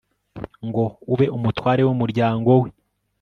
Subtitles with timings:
[0.67, 2.69] ngo ube umutware w'umuryango we